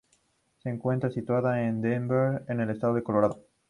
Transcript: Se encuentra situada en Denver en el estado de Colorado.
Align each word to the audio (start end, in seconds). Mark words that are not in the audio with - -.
Se 0.63 0.67
encuentra 0.71 1.11
situada 1.11 1.61
en 1.61 1.79
Denver 1.83 2.43
en 2.47 2.59
el 2.59 2.71
estado 2.71 2.95
de 2.95 3.03
Colorado. 3.03 3.45